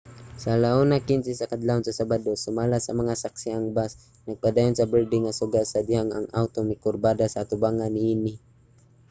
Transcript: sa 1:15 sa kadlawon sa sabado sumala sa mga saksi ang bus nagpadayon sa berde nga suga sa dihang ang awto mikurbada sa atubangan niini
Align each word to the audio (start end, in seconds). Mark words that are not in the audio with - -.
sa 0.43 0.51
1:15 0.57 1.39
sa 1.39 1.49
kadlawon 1.51 1.83
sa 1.85 1.97
sabado 1.99 2.29
sumala 2.45 2.77
sa 2.81 2.93
mga 2.99 3.13
saksi 3.23 3.49
ang 3.53 3.65
bus 3.75 3.91
nagpadayon 4.27 4.75
sa 4.77 4.89
berde 4.91 5.17
nga 5.21 5.37
suga 5.39 5.61
sa 5.65 5.79
dihang 5.87 6.11
ang 6.13 6.27
awto 6.39 6.59
mikurbada 6.69 7.25
sa 7.29 7.41
atubangan 7.43 7.91
niini 7.95 8.33